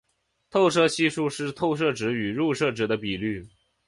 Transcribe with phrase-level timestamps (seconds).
[0.49, 3.47] 透射系数是透射值与入射值的比率。